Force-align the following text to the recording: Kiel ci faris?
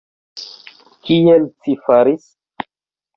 Kiel 1.03 1.45
ci 1.61 1.75
faris? 1.83 2.25